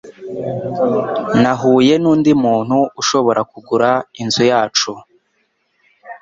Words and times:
Nahuye 1.41 1.93
nundi 2.01 2.31
muntu 2.43 2.77
ushobora 3.01 3.41
kugura 3.51 3.89
inzu 4.21 4.43
yacu. 4.51 4.91